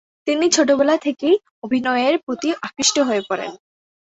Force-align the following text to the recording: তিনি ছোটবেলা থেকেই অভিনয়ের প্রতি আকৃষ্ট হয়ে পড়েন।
তিনি 0.27 0.45
ছোটবেলা 0.49 0.95
থেকেই 0.97 1.35
অভিনয়ের 1.63 2.15
প্রতি 2.19 2.49
আকৃষ্ট 2.61 2.95
হয়ে 2.99 3.23
পড়েন। 3.29 3.51